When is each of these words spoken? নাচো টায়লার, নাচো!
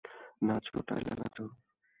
নাচো 0.41 0.77
টায়লার, 0.87 1.17
নাচো! 1.21 1.45